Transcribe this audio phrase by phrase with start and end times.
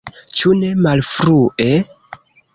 [0.39, 1.69] Ĉu ne malfrue?